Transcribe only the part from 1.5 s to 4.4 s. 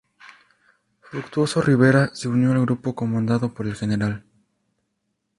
Rivera se unió al grupo comandado por el Gral.